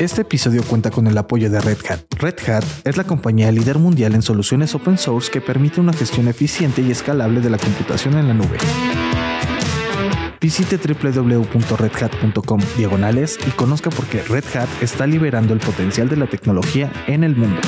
Este 0.00 0.20
episodio 0.22 0.62
cuenta 0.62 0.92
con 0.92 1.08
el 1.08 1.18
apoyo 1.18 1.50
de 1.50 1.60
Red 1.60 1.78
Hat. 1.88 2.00
Red 2.20 2.48
Hat 2.48 2.64
es 2.84 2.96
la 2.96 3.02
compañía 3.02 3.50
líder 3.50 3.80
mundial 3.80 4.14
en 4.14 4.22
soluciones 4.22 4.72
open 4.76 4.96
source 4.96 5.28
que 5.28 5.40
permite 5.40 5.80
una 5.80 5.92
gestión 5.92 6.28
eficiente 6.28 6.82
y 6.82 6.92
escalable 6.92 7.40
de 7.40 7.50
la 7.50 7.58
computación 7.58 8.16
en 8.16 8.28
la 8.28 8.34
nube. 8.34 8.58
Visite 10.40 10.78
www.redhat.com 10.78 12.60
diagonales 12.76 13.40
y 13.44 13.50
conozca 13.50 13.90
por 13.90 14.06
qué 14.06 14.22
Red 14.22 14.44
Hat 14.54 14.68
está 14.80 15.04
liberando 15.04 15.52
el 15.52 15.58
potencial 15.58 16.08
de 16.08 16.16
la 16.16 16.28
tecnología 16.28 16.92
en 17.08 17.24
el 17.24 17.34
mundo. 17.34 17.60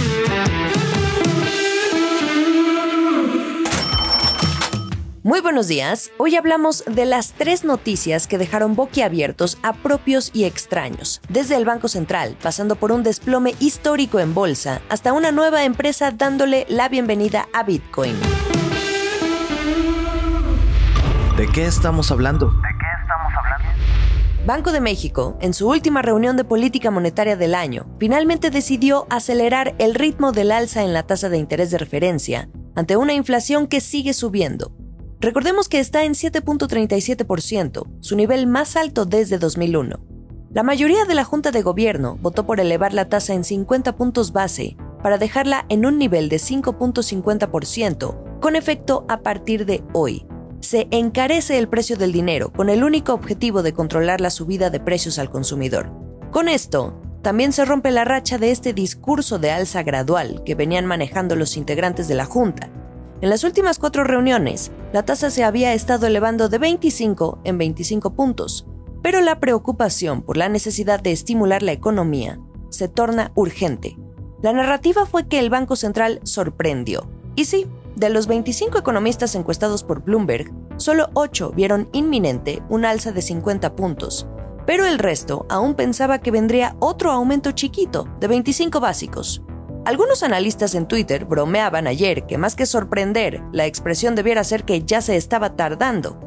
Muy 5.22 5.42
buenos 5.42 5.68
días. 5.68 6.10
Hoy 6.16 6.36
hablamos 6.36 6.82
de 6.86 7.04
las 7.04 7.34
tres 7.34 7.62
noticias 7.62 8.26
que 8.26 8.38
dejaron 8.38 8.74
boquiabiertos 8.74 9.58
a 9.62 9.74
propios 9.74 10.30
y 10.32 10.44
extraños, 10.44 11.20
desde 11.28 11.56
el 11.56 11.66
Banco 11.66 11.88
Central, 11.88 12.38
pasando 12.42 12.76
por 12.76 12.90
un 12.90 13.02
desplome 13.02 13.54
histórico 13.60 14.18
en 14.18 14.32
bolsa, 14.32 14.80
hasta 14.88 15.12
una 15.12 15.30
nueva 15.30 15.64
empresa 15.64 16.10
dándole 16.10 16.64
la 16.70 16.88
bienvenida 16.88 17.48
a 17.52 17.64
Bitcoin. 17.64 18.14
¿De 21.36 21.46
qué 21.48 21.66
estamos 21.66 22.10
hablando? 22.10 22.50
Banco 24.46 24.72
de 24.72 24.80
México, 24.80 25.36
en 25.42 25.52
su 25.52 25.68
última 25.68 26.00
reunión 26.00 26.38
de 26.38 26.44
política 26.44 26.90
monetaria 26.90 27.36
del 27.36 27.54
año, 27.54 27.84
finalmente 27.98 28.48
decidió 28.48 29.06
acelerar 29.10 29.74
el 29.76 29.94
ritmo 29.94 30.32
del 30.32 30.50
alza 30.50 30.82
en 30.82 30.94
la 30.94 31.02
tasa 31.02 31.28
de 31.28 31.36
interés 31.36 31.70
de 31.70 31.76
referencia 31.76 32.48
ante 32.74 32.96
una 32.96 33.12
inflación 33.12 33.66
que 33.66 33.82
sigue 33.82 34.14
subiendo 34.14 34.79
Recordemos 35.20 35.68
que 35.68 35.80
está 35.80 36.04
en 36.04 36.14
7.37%, 36.14 37.86
su 38.00 38.16
nivel 38.16 38.46
más 38.46 38.76
alto 38.76 39.04
desde 39.04 39.36
2001. 39.36 40.00
La 40.50 40.62
mayoría 40.62 41.04
de 41.04 41.14
la 41.14 41.24
Junta 41.24 41.50
de 41.50 41.60
Gobierno 41.60 42.16
votó 42.22 42.46
por 42.46 42.58
elevar 42.58 42.94
la 42.94 43.10
tasa 43.10 43.34
en 43.34 43.44
50 43.44 43.96
puntos 43.96 44.32
base 44.32 44.78
para 45.02 45.18
dejarla 45.18 45.66
en 45.68 45.84
un 45.84 45.98
nivel 45.98 46.30
de 46.30 46.36
5.50%, 46.36 48.40
con 48.40 48.56
efecto 48.56 49.04
a 49.10 49.18
partir 49.18 49.66
de 49.66 49.84
hoy. 49.92 50.26
Se 50.60 50.88
encarece 50.90 51.58
el 51.58 51.68
precio 51.68 51.98
del 51.98 52.12
dinero 52.12 52.50
con 52.50 52.70
el 52.70 52.82
único 52.82 53.12
objetivo 53.12 53.62
de 53.62 53.74
controlar 53.74 54.22
la 54.22 54.30
subida 54.30 54.70
de 54.70 54.80
precios 54.80 55.18
al 55.18 55.30
consumidor. 55.30 55.92
Con 56.30 56.48
esto, 56.48 56.98
también 57.20 57.52
se 57.52 57.66
rompe 57.66 57.90
la 57.90 58.06
racha 58.06 58.38
de 58.38 58.52
este 58.52 58.72
discurso 58.72 59.38
de 59.38 59.50
alza 59.50 59.82
gradual 59.82 60.42
que 60.46 60.54
venían 60.54 60.86
manejando 60.86 61.36
los 61.36 61.58
integrantes 61.58 62.08
de 62.08 62.14
la 62.14 62.24
Junta, 62.24 62.70
en 63.20 63.28
las 63.28 63.44
últimas 63.44 63.78
cuatro 63.78 64.02
reuniones, 64.02 64.72
la 64.92 65.04
tasa 65.04 65.30
se 65.30 65.44
había 65.44 65.72
estado 65.72 66.06
elevando 66.06 66.48
de 66.48 66.58
25 66.58 67.40
en 67.44 67.58
25 67.58 68.14
puntos, 68.14 68.66
pero 69.02 69.20
la 69.20 69.38
preocupación 69.38 70.22
por 70.22 70.36
la 70.36 70.48
necesidad 70.48 71.00
de 71.00 71.12
estimular 71.12 71.62
la 71.62 71.72
economía 71.72 72.40
se 72.70 72.88
torna 72.88 73.32
urgente. 73.34 73.96
La 74.42 74.52
narrativa 74.52 75.06
fue 75.06 75.28
que 75.28 75.38
el 75.38 75.50
Banco 75.50 75.76
Central 75.76 76.20
sorprendió. 76.24 77.08
Y 77.36 77.44
sí, 77.44 77.66
de 77.96 78.10
los 78.10 78.26
25 78.26 78.78
economistas 78.78 79.34
encuestados 79.34 79.84
por 79.84 80.02
Bloomberg, 80.02 80.50
solo 80.76 81.10
8 81.14 81.52
vieron 81.54 81.88
inminente 81.92 82.62
un 82.68 82.84
alza 82.84 83.12
de 83.12 83.22
50 83.22 83.76
puntos, 83.76 84.26
pero 84.66 84.86
el 84.86 84.98
resto 84.98 85.46
aún 85.48 85.74
pensaba 85.74 86.18
que 86.18 86.30
vendría 86.30 86.76
otro 86.80 87.10
aumento 87.10 87.52
chiquito 87.52 88.08
de 88.18 88.28
25 88.28 88.80
básicos. 88.80 89.42
Algunos 89.86 90.22
analistas 90.22 90.74
en 90.74 90.86
Twitter 90.86 91.24
bromeaban 91.24 91.86
ayer 91.86 92.26
que 92.26 92.36
más 92.36 92.54
que 92.54 92.66
sorprender, 92.66 93.42
la 93.52 93.64
expresión 93.64 94.14
debiera 94.14 94.44
ser 94.44 94.64
que 94.64 94.82
ya 94.82 95.00
se 95.00 95.16
estaba 95.16 95.56
tardando. 95.56 96.20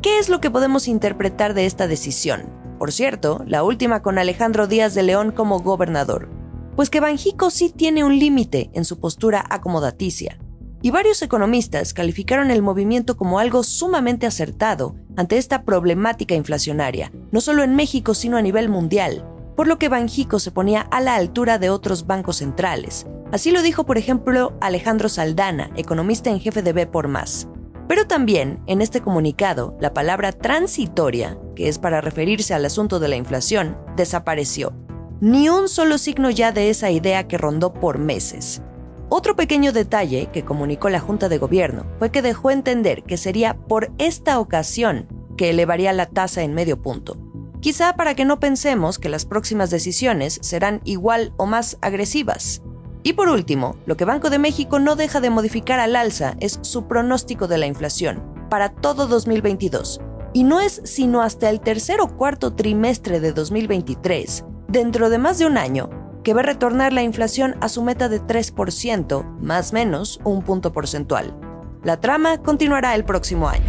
¿Qué 0.00 0.18
es 0.18 0.30
lo 0.30 0.40
que 0.40 0.50
podemos 0.50 0.88
interpretar 0.88 1.52
de 1.52 1.66
esta 1.66 1.88
decisión? 1.88 2.50
Por 2.78 2.92
cierto, 2.92 3.42
la 3.46 3.62
última 3.64 4.00
con 4.00 4.18
Alejandro 4.18 4.66
Díaz 4.66 4.94
de 4.94 5.02
León 5.02 5.32
como 5.32 5.60
gobernador. 5.60 6.30
Pues 6.74 6.88
que 6.88 7.00
Banjico 7.00 7.50
sí 7.50 7.70
tiene 7.70 8.02
un 8.02 8.18
límite 8.18 8.70
en 8.72 8.86
su 8.86 8.98
postura 8.98 9.44
acomodaticia. 9.50 10.38
Y 10.80 10.90
varios 10.90 11.20
economistas 11.20 11.92
calificaron 11.92 12.50
el 12.50 12.62
movimiento 12.62 13.16
como 13.18 13.38
algo 13.40 13.62
sumamente 13.62 14.26
acertado 14.26 14.96
ante 15.16 15.36
esta 15.36 15.64
problemática 15.64 16.34
inflacionaria, 16.34 17.12
no 17.30 17.42
solo 17.42 17.62
en 17.62 17.76
México 17.76 18.14
sino 18.14 18.38
a 18.38 18.42
nivel 18.42 18.68
mundial, 18.68 19.24
por 19.56 19.66
lo 19.66 19.78
que 19.78 19.88
Banjico 19.88 20.38
se 20.38 20.50
ponía 20.52 20.82
a 20.82 21.00
la 21.00 21.16
altura 21.16 21.58
de 21.58 21.70
otros 21.70 22.06
bancos 22.06 22.36
centrales. 22.36 23.06
Así 23.32 23.50
lo 23.50 23.62
dijo, 23.62 23.84
por 23.84 23.98
ejemplo, 23.98 24.52
Alejandro 24.60 25.08
Saldana, 25.08 25.70
economista 25.76 26.30
en 26.30 26.38
jefe 26.38 26.62
de 26.62 26.72
B 26.72 26.86
por 26.86 27.08
Más. 27.08 27.48
Pero 27.88 28.06
también, 28.06 28.60
en 28.66 28.82
este 28.82 29.00
comunicado, 29.00 29.76
la 29.80 29.94
palabra 29.94 30.32
transitoria, 30.32 31.38
que 31.54 31.68
es 31.68 31.78
para 31.78 32.00
referirse 32.00 32.52
al 32.52 32.64
asunto 32.64 32.98
de 33.00 33.08
la 33.08 33.16
inflación, 33.16 33.78
desapareció. 33.96 34.72
Ni 35.20 35.48
un 35.48 35.68
solo 35.68 35.96
signo 35.98 36.30
ya 36.30 36.52
de 36.52 36.68
esa 36.68 36.90
idea 36.90 37.26
que 37.26 37.38
rondó 37.38 37.72
por 37.72 37.98
meses. 37.98 38.62
Otro 39.08 39.36
pequeño 39.36 39.72
detalle 39.72 40.28
que 40.32 40.44
comunicó 40.44 40.90
la 40.90 41.00
Junta 41.00 41.28
de 41.28 41.38
Gobierno 41.38 41.86
fue 41.98 42.10
que 42.10 42.22
dejó 42.22 42.50
entender 42.50 43.04
que 43.04 43.16
sería 43.16 43.54
por 43.54 43.92
esta 43.98 44.40
ocasión 44.40 45.06
que 45.36 45.50
elevaría 45.50 45.92
la 45.92 46.06
tasa 46.06 46.42
en 46.42 46.54
medio 46.54 46.82
punto, 46.82 47.16
quizá 47.60 47.94
para 47.96 48.14
que 48.14 48.24
no 48.24 48.40
pensemos 48.40 48.98
que 48.98 49.08
las 49.08 49.24
próximas 49.24 49.70
decisiones 49.70 50.38
serán 50.42 50.80
igual 50.84 51.32
o 51.36 51.46
más 51.46 51.78
agresivas. 51.80 52.62
Y 53.02 53.12
por 53.12 53.28
último, 53.28 53.76
lo 53.86 53.96
que 53.96 54.04
Banco 54.04 54.30
de 54.30 54.38
México 54.38 54.78
no 54.78 54.96
deja 54.96 55.20
de 55.20 55.30
modificar 55.30 55.78
al 55.78 55.94
alza 55.94 56.34
es 56.40 56.58
su 56.62 56.88
pronóstico 56.88 57.46
de 57.46 57.58
la 57.58 57.66
inflación 57.66 58.22
para 58.50 58.70
todo 58.70 59.06
2022. 59.06 60.00
Y 60.32 60.42
no 60.42 60.60
es 60.60 60.80
sino 60.84 61.22
hasta 61.22 61.48
el 61.48 61.60
tercer 61.60 62.00
o 62.00 62.16
cuarto 62.16 62.54
trimestre 62.54 63.20
de 63.20 63.32
2023, 63.32 64.44
dentro 64.68 65.08
de 65.08 65.18
más 65.18 65.38
de 65.38 65.46
un 65.46 65.56
año, 65.56 65.88
que 66.24 66.34
va 66.34 66.40
a 66.40 66.44
retornar 66.44 66.92
la 66.92 67.02
inflación 67.02 67.54
a 67.60 67.68
su 67.68 67.82
meta 67.82 68.08
de 68.08 68.20
3%, 68.20 69.38
más 69.40 69.72
menos 69.72 70.20
un 70.24 70.42
punto 70.42 70.72
porcentual. 70.72 71.38
La 71.84 72.00
trama 72.00 72.38
continuará 72.42 72.96
el 72.96 73.04
próximo 73.04 73.48
año. 73.48 73.64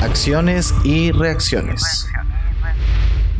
Acciones 0.00 0.72
y 0.84 1.12
reacciones. 1.12 2.08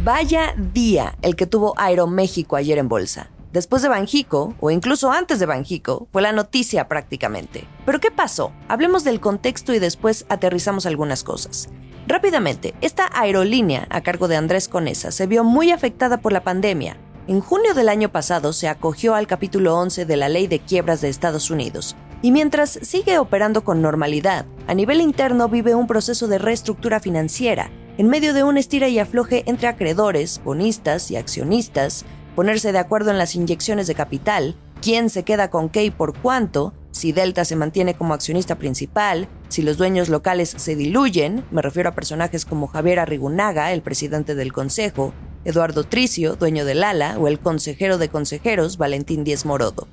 Vaya 0.09 0.55
día 0.57 1.19
el 1.21 1.37
que 1.37 1.47
tuvo 1.47 1.75
Aeroméxico 1.77 2.57
ayer 2.57 2.79
en 2.79 2.89
bolsa. 2.89 3.29
Después 3.53 3.83
de 3.83 3.91
Banjico, 3.91 4.55
o 4.59 4.71
incluso 4.71 5.13
antes 5.13 5.39
de 5.39 5.45
Banjico, 5.45 6.09
fue 6.13 6.23
la 6.23 6.33
noticia 6.33 6.89
prácticamente. 6.89 7.67
Pero 7.85 8.01
¿qué 8.01 8.11
pasó? 8.11 8.53
Hablemos 8.69 9.05
del 9.05 9.21
contexto 9.21 9.75
y 9.75 9.79
después 9.79 10.25
aterrizamos 10.31 10.87
algunas 10.87 11.25
cosas. 11.25 11.69
Rápidamente, 12.07 12.73
esta 12.81 13.11
aerolínea 13.13 13.87
a 13.91 14.01
cargo 14.01 14.29
de 14.29 14.37
Andrés 14.37 14.69
Conesa 14.69 15.11
se 15.11 15.27
vio 15.27 15.45
muy 15.45 15.73
afectada 15.73 16.23
por 16.23 16.33
la 16.33 16.43
pandemia. 16.43 16.97
En 17.27 17.43
junio 17.43 17.75
del 17.75 17.91
año 17.91 18.09
pasado 18.09 18.55
se 18.55 18.69
acogió 18.69 19.15
al 19.15 19.27
capítulo 19.27 19.77
11 19.77 20.07
de 20.07 20.17
la 20.17 20.31
Ley 20.31 20.47
de 20.47 20.61
Quiebras 20.61 21.03
de 21.03 21.11
Estados 21.11 21.51
Unidos, 21.51 21.97
y 22.23 22.33
mientras 22.33 22.79
sigue 22.81 23.19
operando 23.19 23.63
con 23.63 23.83
normalidad, 23.83 24.47
a 24.69 24.73
nivel 24.73 25.03
interno 25.03 25.51
vive 25.51 25.75
un 25.75 25.87
proceso 25.87 26.29
de 26.29 26.39
reestructura 26.39 26.99
financiera 26.99 27.71
en 27.99 28.09
medio 28.09 28.33
de 28.33 28.45
un 28.45 28.57
estira 28.57 28.89
y 28.89 29.01
afloje 29.01 29.43
entre 29.47 29.67
acreedores, 29.67 30.41
bonistas 30.45 31.11
y 31.11 31.17
accionistas, 31.17 32.05
ponerse 32.37 32.71
de 32.71 32.79
acuerdo 32.79 33.11
en 33.11 33.19
las 33.19 33.35
inyecciones 33.35 33.89
de 33.89 33.97
capital, 33.97 34.55
quién 34.81 35.11
se 35.11 35.25
queda 35.25 35.51
con 35.51 35.69
qué 35.69 35.85
y 35.85 35.91
por 35.91 36.17
cuánto, 36.17 36.73
si 36.93 37.11
Delta 37.11 37.45
se 37.45 37.57
mantiene 37.57 37.95
como 37.95 38.15
accionista 38.15 38.55
principal, 38.55 39.29
si 39.49 39.63
los 39.63 39.79
dueños 39.79 40.09
locales 40.11 40.55
se 40.57 40.77
diluyen, 40.77 41.45
me 41.51 41.61
refiero 41.61 41.89
a 41.89 41.95
personajes 41.97 42.45
como 42.45 42.69
Javier 42.69 43.01
Arrigunaga, 43.01 43.73
el 43.73 43.83
presidente 43.83 44.37
del 44.37 44.53
consejo, 44.53 45.13
Eduardo 45.45 45.83
Tricio, 45.83 46.37
dueño 46.37 46.65
del 46.65 46.85
ALA, 46.85 47.19
o 47.19 47.27
el 47.27 47.41
consejero 47.41 47.99
de 47.99 48.11
consejeros, 48.11 48.79
Valentín 48.79 49.25
Díez 49.25 49.45
Morodo. 49.45 49.89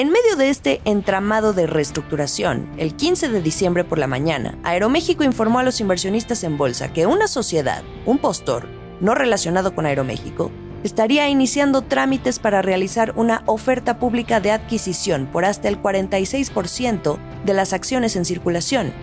En 0.00 0.08
medio 0.08 0.34
de 0.34 0.48
este 0.48 0.80
entramado 0.86 1.52
de 1.52 1.66
reestructuración, 1.66 2.72
el 2.78 2.96
15 2.96 3.28
de 3.28 3.42
diciembre 3.42 3.84
por 3.84 3.98
la 3.98 4.06
mañana, 4.06 4.58
Aeroméxico 4.62 5.24
informó 5.24 5.58
a 5.58 5.62
los 5.62 5.78
inversionistas 5.82 6.42
en 6.42 6.56
bolsa 6.56 6.90
que 6.90 7.04
una 7.04 7.28
sociedad, 7.28 7.82
un 8.06 8.16
postor, 8.16 8.66
no 9.02 9.14
relacionado 9.14 9.74
con 9.74 9.84
Aeroméxico, 9.84 10.50
estaría 10.84 11.28
iniciando 11.28 11.82
trámites 11.82 12.38
para 12.38 12.62
realizar 12.62 13.12
una 13.14 13.42
oferta 13.44 13.98
pública 13.98 14.40
de 14.40 14.52
adquisición 14.52 15.26
por 15.30 15.44
hasta 15.44 15.68
el 15.68 15.78
46% 15.82 17.18
de 17.44 17.52
las 17.52 17.74
acciones 17.74 18.16
en 18.16 18.24
circulación. 18.24 18.94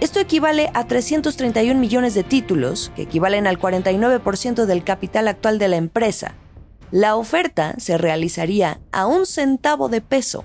Esto 0.00 0.20
equivale 0.20 0.70
a 0.72 0.86
331 0.86 1.80
millones 1.80 2.14
de 2.14 2.22
títulos, 2.22 2.92
que 2.94 3.02
equivalen 3.02 3.48
al 3.48 3.58
49% 3.58 4.66
del 4.66 4.84
capital 4.84 5.26
actual 5.26 5.58
de 5.58 5.66
la 5.66 5.78
empresa, 5.78 6.36
la 6.94 7.16
oferta 7.16 7.74
se 7.78 7.98
realizaría 7.98 8.80
a 8.92 9.06
un 9.06 9.26
centavo 9.26 9.88
de 9.88 10.00
peso. 10.00 10.44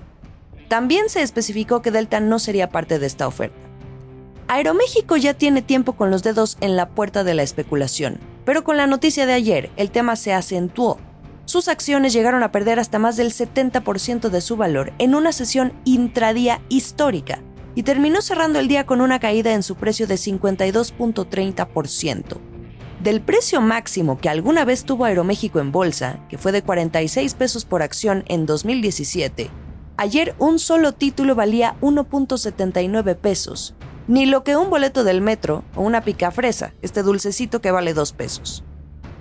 También 0.66 1.08
se 1.08 1.22
especificó 1.22 1.80
que 1.80 1.92
Delta 1.92 2.18
no 2.18 2.40
sería 2.40 2.70
parte 2.70 2.98
de 2.98 3.06
esta 3.06 3.28
oferta. 3.28 3.54
Aeroméxico 4.48 5.16
ya 5.16 5.34
tiene 5.34 5.62
tiempo 5.62 5.92
con 5.92 6.10
los 6.10 6.24
dedos 6.24 6.58
en 6.60 6.74
la 6.74 6.88
puerta 6.88 7.22
de 7.22 7.34
la 7.34 7.44
especulación, 7.44 8.18
pero 8.44 8.64
con 8.64 8.76
la 8.76 8.88
noticia 8.88 9.26
de 9.26 9.34
ayer 9.34 9.70
el 9.76 9.92
tema 9.92 10.16
se 10.16 10.32
acentuó. 10.32 10.98
Sus 11.44 11.68
acciones 11.68 12.12
llegaron 12.12 12.42
a 12.42 12.50
perder 12.50 12.80
hasta 12.80 12.98
más 12.98 13.16
del 13.16 13.30
70% 13.30 14.28
de 14.28 14.40
su 14.40 14.56
valor 14.56 14.92
en 14.98 15.14
una 15.14 15.30
sesión 15.30 15.72
intradía 15.84 16.60
histórica 16.68 17.44
y 17.76 17.84
terminó 17.84 18.22
cerrando 18.22 18.58
el 18.58 18.66
día 18.66 18.86
con 18.86 19.00
una 19.00 19.20
caída 19.20 19.52
en 19.52 19.62
su 19.62 19.76
precio 19.76 20.08
de 20.08 20.16
52.30%. 20.16 22.49
Del 23.02 23.22
precio 23.22 23.62
máximo 23.62 24.18
que 24.18 24.28
alguna 24.28 24.66
vez 24.66 24.84
tuvo 24.84 25.06
Aeroméxico 25.06 25.58
en 25.58 25.72
bolsa, 25.72 26.20
que 26.28 26.36
fue 26.36 26.52
de 26.52 26.62
46 26.62 27.32
pesos 27.32 27.64
por 27.64 27.82
acción 27.82 28.24
en 28.26 28.44
2017, 28.44 29.50
ayer 29.96 30.34
un 30.38 30.58
solo 30.58 30.92
título 30.92 31.34
valía 31.34 31.76
1.79 31.80 33.16
pesos, 33.16 33.74
ni 34.06 34.26
lo 34.26 34.44
que 34.44 34.54
un 34.56 34.68
boleto 34.68 35.02
del 35.02 35.22
metro 35.22 35.64
o 35.74 35.80
una 35.80 36.02
picafresa, 36.02 36.74
este 36.82 37.02
dulcecito 37.02 37.62
que 37.62 37.70
vale 37.70 37.94
2 37.94 38.12
pesos. 38.12 38.64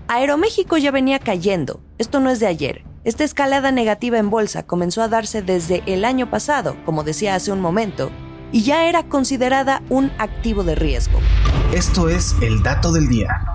Aeroméxico 0.09 0.75
ya 0.77 0.91
venía 0.91 1.19
cayendo, 1.19 1.79
esto 1.99 2.19
no 2.19 2.31
es 2.31 2.41
de 2.41 2.47
ayer. 2.47 2.83
Esta 3.05 3.23
escalada 3.23 3.71
negativa 3.71 4.17
en 4.17 4.29
bolsa 4.29 4.63
comenzó 4.63 5.01
a 5.03 5.07
darse 5.07 5.41
desde 5.41 5.83
el 5.85 6.03
año 6.03 6.29
pasado, 6.29 6.75
como 6.83 7.05
decía 7.05 7.33
hace 7.33 7.53
un 7.53 7.61
momento, 7.61 8.11
y 8.51 8.63
ya 8.63 8.89
era 8.89 9.03
considerada 9.03 9.83
un 9.89 10.11
activo 10.17 10.65
de 10.65 10.75
riesgo. 10.75 11.19
Esto 11.73 12.09
es 12.09 12.35
el 12.41 12.61
dato 12.61 12.91
del 12.91 13.07
día. 13.07 13.48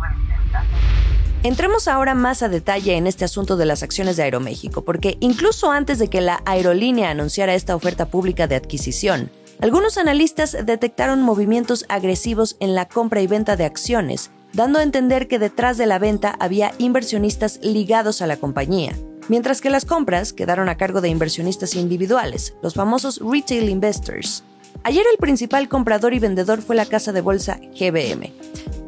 Entremos 1.44 1.88
ahora 1.88 2.14
más 2.14 2.42
a 2.42 2.48
detalle 2.48 2.96
en 2.96 3.06
este 3.06 3.26
asunto 3.26 3.58
de 3.58 3.66
las 3.66 3.82
acciones 3.82 4.16
de 4.16 4.22
Aeroméxico, 4.22 4.82
porque 4.82 5.18
incluso 5.20 5.70
antes 5.70 5.98
de 5.98 6.08
que 6.08 6.22
la 6.22 6.40
aerolínea 6.46 7.10
anunciara 7.10 7.54
esta 7.54 7.76
oferta 7.76 8.06
pública 8.06 8.46
de 8.46 8.54
adquisición, 8.54 9.30
algunos 9.60 9.98
analistas 9.98 10.56
detectaron 10.64 11.20
movimientos 11.20 11.84
agresivos 11.90 12.56
en 12.60 12.74
la 12.74 12.88
compra 12.88 13.20
y 13.20 13.26
venta 13.26 13.56
de 13.56 13.66
acciones, 13.66 14.30
dando 14.54 14.78
a 14.78 14.82
entender 14.82 15.28
que 15.28 15.38
detrás 15.38 15.76
de 15.76 15.84
la 15.84 15.98
venta 15.98 16.34
había 16.40 16.72
inversionistas 16.78 17.60
ligados 17.62 18.22
a 18.22 18.26
la 18.26 18.38
compañía, 18.38 18.96
mientras 19.28 19.60
que 19.60 19.68
las 19.68 19.84
compras 19.84 20.32
quedaron 20.32 20.70
a 20.70 20.78
cargo 20.78 21.02
de 21.02 21.10
inversionistas 21.10 21.74
individuales, 21.74 22.54
los 22.62 22.72
famosos 22.72 23.20
retail 23.22 23.68
investors. 23.68 24.44
Ayer 24.82 25.04
el 25.12 25.18
principal 25.18 25.68
comprador 25.68 26.14
y 26.14 26.20
vendedor 26.20 26.62
fue 26.62 26.74
la 26.74 26.86
casa 26.86 27.12
de 27.12 27.20
bolsa 27.20 27.60
GBM. 27.78 28.32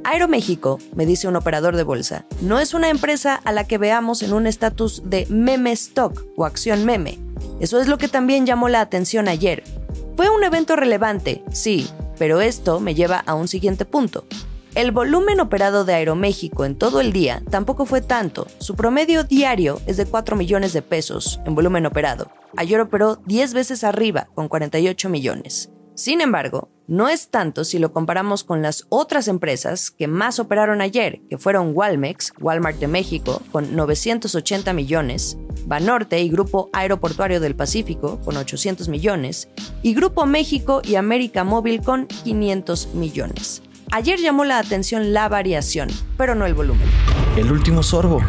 Aeroméxico, 0.08 0.78
me 0.94 1.04
dice 1.04 1.26
un 1.26 1.34
operador 1.34 1.74
de 1.74 1.82
bolsa, 1.82 2.26
no 2.40 2.60
es 2.60 2.74
una 2.74 2.90
empresa 2.90 3.34
a 3.42 3.50
la 3.50 3.64
que 3.64 3.76
veamos 3.76 4.22
en 4.22 4.34
un 4.34 4.46
estatus 4.46 5.02
de 5.04 5.26
meme 5.30 5.72
stock 5.72 6.24
o 6.36 6.44
acción 6.44 6.84
meme. 6.84 7.18
Eso 7.58 7.80
es 7.80 7.88
lo 7.88 7.98
que 7.98 8.06
también 8.06 8.46
llamó 8.46 8.68
la 8.68 8.80
atención 8.80 9.26
ayer. 9.26 9.64
Fue 10.16 10.30
un 10.30 10.44
evento 10.44 10.76
relevante, 10.76 11.42
sí, 11.50 11.88
pero 12.18 12.40
esto 12.40 12.78
me 12.78 12.94
lleva 12.94 13.18
a 13.18 13.34
un 13.34 13.48
siguiente 13.48 13.84
punto. 13.84 14.26
El 14.76 14.92
volumen 14.92 15.40
operado 15.40 15.84
de 15.84 15.94
Aeroméxico 15.94 16.64
en 16.64 16.76
todo 16.76 17.00
el 17.00 17.12
día 17.12 17.42
tampoco 17.50 17.84
fue 17.84 18.00
tanto. 18.00 18.46
Su 18.58 18.76
promedio 18.76 19.24
diario 19.24 19.80
es 19.86 19.96
de 19.96 20.06
4 20.06 20.36
millones 20.36 20.72
de 20.72 20.82
pesos 20.82 21.40
en 21.46 21.56
volumen 21.56 21.84
operado. 21.84 22.30
Ayer 22.56 22.80
operó 22.80 23.16
10 23.26 23.54
veces 23.54 23.82
arriba, 23.82 24.28
con 24.36 24.46
48 24.46 25.08
millones. 25.08 25.70
Sin 25.96 26.20
embargo, 26.20 26.69
no 26.87 27.08
es 27.08 27.31
tanto 27.31 27.64
si 27.64 27.78
lo 27.78 27.90
comparamos 27.90 28.44
con 28.44 28.60
las 28.60 28.84
otras 28.90 29.28
empresas 29.28 29.90
que 29.90 30.08
más 30.08 30.38
operaron 30.38 30.82
ayer, 30.82 31.22
que 31.31 31.38
fueron 31.38 31.72
Walmex, 31.75 32.34
Walmart 32.38 32.78
de 32.78 32.87
México, 32.87 33.40
con 33.50 33.75
980 33.75 34.75
millones, 34.75 35.38
Banorte 35.64 36.20
y 36.20 36.28
Grupo 36.28 36.69
Aeroportuario 36.75 37.40
del 37.40 37.56
Pacífico, 37.56 38.20
con 38.20 38.37
800 38.37 38.90
millones, 38.90 39.48
y 39.82 39.94
Grupo 39.94 40.26
México 40.26 40.82
y 40.84 40.96
América 40.96 41.44
Móvil 41.44 41.81
con 41.81 42.06
500 42.08 42.94
millones. 42.94 43.62
Ayer 43.90 44.19
llamó 44.19 44.44
la 44.44 44.58
atención 44.58 45.14
la 45.14 45.31
variación, 45.31 45.88
pero 46.19 46.34
no 46.34 46.44
el 46.44 46.52
volumen. 46.52 46.87
El 47.38 47.50
último 47.50 47.82
sorbo. 47.82 48.20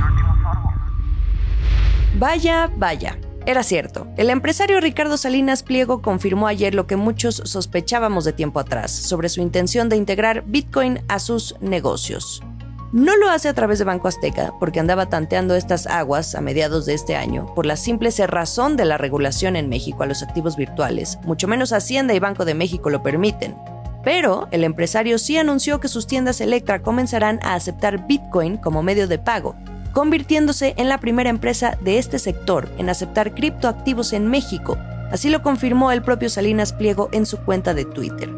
Vaya, 2.18 2.72
vaya. 2.78 3.20
Era 3.48 3.64
cierto, 3.64 4.08
el 4.18 4.30
empresario 4.30 4.82
Ricardo 4.82 5.16
Salinas 5.16 5.64
Pliego 5.64 6.02
confirmó 6.02 6.48
ayer 6.48 6.76
lo 6.76 6.86
que 6.86 6.98
muchos 6.98 7.42
sospechábamos 7.46 8.26
de 8.26 8.34
tiempo 8.34 8.60
atrás 8.60 8.92
sobre 8.92 9.30
su 9.30 9.40
intención 9.40 9.88
de 9.88 9.96
integrar 9.96 10.44
Bitcoin 10.46 11.00
a 11.08 11.18
sus 11.20 11.56
negocios. 11.62 12.44
No 12.92 13.16
lo 13.16 13.30
hace 13.30 13.48
a 13.48 13.54
través 13.54 13.80
de 13.80 13.86
Banco 13.86 14.10
Azteca, 14.10 14.52
porque 14.60 14.82
andaba 14.82 15.06
tanteando 15.06 15.56
estas 15.56 15.88
aguas 15.88 16.36
a 16.36 16.42
mediados 16.42 16.86
de 16.86 16.94
este 16.94 17.16
año, 17.16 17.46
por 17.56 17.66
la 17.66 17.78
simple 17.78 18.10
razón 18.28 18.76
de 18.76 18.84
la 18.84 18.98
regulación 18.98 19.56
en 19.56 19.70
México 19.70 20.04
a 20.04 20.08
los 20.08 20.24
activos 20.24 20.58
virtuales, 20.58 21.18
mucho 21.24 21.48
menos 21.48 21.72
Hacienda 21.72 22.14
y 22.14 22.20
Banco 22.20 22.44
de 22.44 22.54
México 22.54 22.90
lo 22.90 23.02
permiten. 23.02 23.56
Pero 24.04 24.50
el 24.52 24.66
empresario 24.66 25.18
sí 25.20 25.38
anunció 25.38 25.80
que 25.80 25.88
sus 25.88 26.06
tiendas 26.06 26.42
Electra 26.42 26.82
comenzarán 26.82 27.40
a 27.44 27.54
aceptar 27.54 28.08
Bitcoin 28.08 28.58
como 28.58 28.84
medio 28.84 29.08
de 29.08 29.20
pago, 29.20 29.56
convirtiéndose 29.98 30.76
en 30.78 30.90
la 30.90 31.00
primera 31.00 31.32
empresa 31.32 31.76
de 31.82 31.98
este 31.98 32.20
sector 32.20 32.70
en 32.78 32.88
aceptar 32.88 33.34
criptoactivos 33.34 34.14
en 34.14 34.28
México. 34.28 34.78
Así 35.12 35.32
lo 35.32 35.42
confirmó 35.42 35.92
el 35.92 36.04
propio 36.04 36.30
Salinas 36.30 36.72
Pliego 36.72 37.10
en 37.14 37.26
su 37.26 37.40
cuenta 37.40 37.74
de 37.74 37.84
Twitter. 37.84 38.32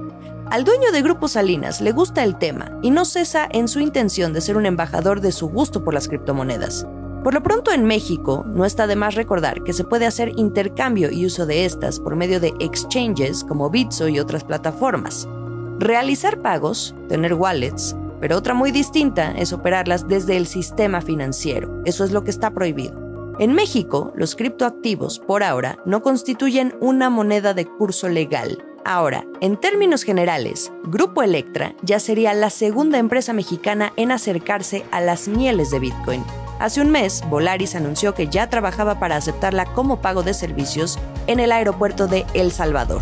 Al 0.50 0.64
dueño 0.64 0.94
de 0.94 1.02
Grupo 1.02 1.28
Salinas 1.28 1.82
le 1.82 1.92
gusta 1.92 2.24
el 2.24 2.38
tema 2.38 2.80
y 2.82 2.92
no 2.92 3.04
cesa 3.04 3.46
en 3.52 3.68
su 3.68 3.82
intención 3.82 4.32
de 4.32 4.40
ser 4.40 4.56
un 4.56 4.66
embajador 4.66 5.20
de 5.20 5.34
su 5.34 5.50
gusto 5.50 5.84
por 5.84 5.94
las 5.94 6.08
criptomonedas. 6.08 6.88
Por 7.26 7.34
lo 7.34 7.44
pronto 7.44 7.74
en 7.74 7.84
México, 7.84 8.46
no 8.48 8.64
está 8.64 8.88
de 8.88 8.96
más 8.96 9.16
recordar 9.16 9.62
que 9.66 9.74
se 9.74 9.84
puede 9.84 10.06
hacer 10.06 10.32
intercambio 10.38 11.12
y 11.12 11.26
uso 11.26 11.46
de 11.46 11.66
estas 11.66 12.00
por 12.00 12.16
medio 12.16 12.40
de 12.40 12.54
exchanges 12.62 13.44
como 13.44 13.70
Bitso 13.70 14.08
y 14.08 14.22
otras 14.22 14.46
plataformas. 14.46 15.28
Realizar 15.78 16.40
pagos, 16.40 16.96
tener 17.10 17.34
wallets, 17.34 17.98
pero 18.20 18.38
otra 18.38 18.54
muy 18.54 18.72
distinta 18.72 19.32
es 19.32 19.54
operarlas 19.54 20.08
desde 20.08 20.38
el 20.38 20.48
sistema 20.48 21.02
financiero. 21.02 21.82
Eso 21.86 22.04
es 22.04 22.12
lo 22.12 22.24
que 22.24 22.32
está 22.32 22.52
prohibido. 22.52 23.10
En 23.40 23.54
México, 23.54 24.12
los 24.16 24.36
criptoactivos, 24.36 25.20
por 25.20 25.44
ahora, 25.44 25.78
no 25.86 26.02
constituyen 26.02 26.76
una 26.82 27.10
moneda 27.10 27.54
de 27.54 27.66
curso 27.66 28.10
legal. 28.10 28.64
Ahora, 28.84 29.26
en 29.40 29.56
términos 29.56 30.04
generales, 30.04 30.72
Grupo 30.84 31.24
Electra 31.24 31.74
ya 31.82 32.00
sería 32.00 32.34
la 32.34 32.50
segunda 32.50 32.98
empresa 32.98 33.34
mexicana 33.34 33.94
en 33.96 34.12
acercarse 34.12 34.84
a 34.92 35.00
las 35.00 35.28
mieles 35.28 35.72
de 35.72 35.80
Bitcoin. 35.80 36.24
Hace 36.60 36.82
un 36.82 36.90
mes, 36.92 37.24
Volaris 37.30 37.76
anunció 37.76 38.14
que 38.14 38.28
ya 38.28 38.50
trabajaba 38.50 39.00
para 39.00 39.16
aceptarla 39.16 39.66
como 39.66 40.02
pago 40.02 40.24
de 40.24 40.34
servicios 40.34 41.00
en 41.28 41.40
el 41.40 41.54
aeropuerto 41.54 42.08
de 42.08 42.26
El 42.34 42.52
Salvador. 42.52 43.02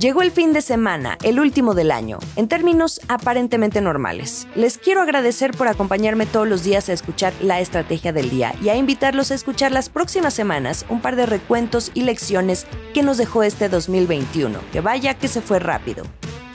Llegó 0.00 0.22
el 0.22 0.30
fin 0.30 0.54
de 0.54 0.62
semana, 0.62 1.18
el 1.22 1.38
último 1.38 1.74
del 1.74 1.90
año, 1.90 2.20
en 2.36 2.48
términos 2.48 3.02
aparentemente 3.08 3.82
normales. 3.82 4.48
Les 4.54 4.78
quiero 4.78 5.02
agradecer 5.02 5.50
por 5.50 5.68
acompañarme 5.68 6.24
todos 6.24 6.48
los 6.48 6.64
días 6.64 6.88
a 6.88 6.94
escuchar 6.94 7.34
la 7.42 7.60
estrategia 7.60 8.10
del 8.10 8.30
día 8.30 8.54
y 8.62 8.70
a 8.70 8.76
invitarlos 8.76 9.30
a 9.30 9.34
escuchar 9.34 9.72
las 9.72 9.90
próximas 9.90 10.32
semanas 10.32 10.86
un 10.88 11.02
par 11.02 11.16
de 11.16 11.26
recuentos 11.26 11.90
y 11.92 12.04
lecciones 12.04 12.66
que 12.94 13.02
nos 13.02 13.18
dejó 13.18 13.42
este 13.42 13.68
2021, 13.68 14.58
que 14.72 14.80
vaya 14.80 15.12
que 15.12 15.28
se 15.28 15.42
fue 15.42 15.58
rápido. 15.58 16.04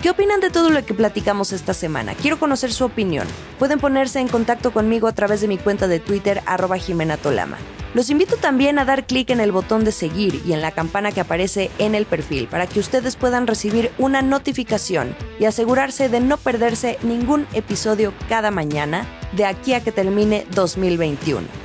¿Qué 0.05 0.11
opinan 0.11 0.39
de 0.39 0.51
todo 0.51 0.69
lo 0.69 0.85
que 0.85 0.93
platicamos 0.93 1.51
esta 1.51 1.73
semana? 1.73 2.13
Quiero 2.13 2.37
conocer 2.37 2.71
su 2.71 2.85
opinión. 2.85 3.27
Pueden 3.57 3.79
ponerse 3.79 4.19
en 4.19 4.27
contacto 4.27 4.71
conmigo 4.71 5.07
a 5.07 5.13
través 5.13 5.41
de 5.41 5.47
mi 5.47 5.57
cuenta 5.57 5.87
de 5.87 5.99
Twitter 5.99 6.43
arroba 6.45 6.77
Jimena 6.77 7.17
Tolama. 7.17 7.57
Los 7.95 8.11
invito 8.11 8.37
también 8.37 8.77
a 8.77 8.85
dar 8.85 9.07
clic 9.07 9.31
en 9.31 9.39
el 9.39 9.51
botón 9.51 9.83
de 9.83 9.91
seguir 9.91 10.43
y 10.45 10.53
en 10.53 10.61
la 10.61 10.73
campana 10.73 11.11
que 11.11 11.21
aparece 11.21 11.71
en 11.79 11.95
el 11.95 12.05
perfil 12.05 12.47
para 12.47 12.67
que 12.67 12.79
ustedes 12.79 13.15
puedan 13.15 13.47
recibir 13.47 13.91
una 13.97 14.21
notificación 14.21 15.15
y 15.39 15.45
asegurarse 15.45 16.07
de 16.07 16.19
no 16.19 16.37
perderse 16.37 16.99
ningún 17.01 17.47
episodio 17.53 18.13
cada 18.29 18.51
mañana 18.51 19.07
de 19.31 19.45
aquí 19.45 19.73
a 19.73 19.83
que 19.83 19.91
termine 19.91 20.45
2021. 20.51 21.64